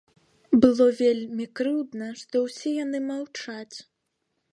Было 0.63 0.85
вельмі 1.01 1.45
крыўдна, 1.59 2.07
што 2.21 2.41
ўсе 2.45 2.69
яны 2.85 2.99
маўчаць. 3.11 3.77